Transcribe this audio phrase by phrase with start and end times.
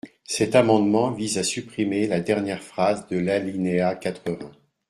[0.25, 4.51] Cet amendement vise à supprimer la dernière phrase de l’alinéa quatre-vingts.